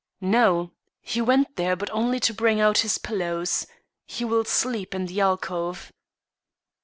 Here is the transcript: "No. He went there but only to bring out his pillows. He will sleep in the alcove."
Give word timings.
"No. 0.19 0.71
He 1.01 1.21
went 1.21 1.57
there 1.57 1.75
but 1.75 1.91
only 1.91 2.19
to 2.21 2.33
bring 2.33 2.59
out 2.59 2.79
his 2.79 2.97
pillows. 2.97 3.67
He 4.07 4.25
will 4.25 4.45
sleep 4.45 4.95
in 4.95 5.05
the 5.05 5.21
alcove." 5.21 5.91